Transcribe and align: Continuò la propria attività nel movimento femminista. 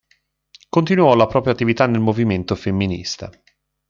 Continuò 0.67 1.13
la 1.13 1.27
propria 1.27 1.53
attività 1.53 1.85
nel 1.85 1.99
movimento 1.99 2.55
femminista. 2.55 3.29